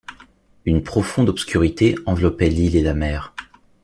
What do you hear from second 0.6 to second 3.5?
Une profonde obscurité enveloppait l’île et la mer